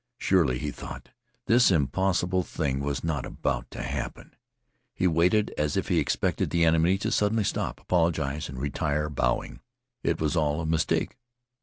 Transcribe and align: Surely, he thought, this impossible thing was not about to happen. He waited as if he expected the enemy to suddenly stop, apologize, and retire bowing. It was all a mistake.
Surely, 0.17 0.57
he 0.57 0.71
thought, 0.71 1.09
this 1.45 1.69
impossible 1.69 2.41
thing 2.41 2.79
was 2.79 3.03
not 3.03 3.23
about 3.23 3.69
to 3.69 3.83
happen. 3.83 4.35
He 4.95 5.05
waited 5.05 5.53
as 5.59 5.77
if 5.77 5.89
he 5.89 5.99
expected 5.99 6.49
the 6.49 6.65
enemy 6.65 6.97
to 6.97 7.11
suddenly 7.11 7.43
stop, 7.43 7.79
apologize, 7.79 8.49
and 8.49 8.57
retire 8.59 9.11
bowing. 9.11 9.59
It 10.01 10.19
was 10.19 10.35
all 10.35 10.59
a 10.59 10.65
mistake. 10.65 11.19